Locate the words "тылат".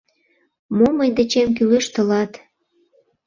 1.93-2.31